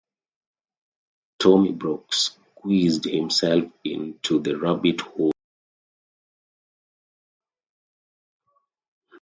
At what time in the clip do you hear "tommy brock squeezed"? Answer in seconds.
1.37-3.03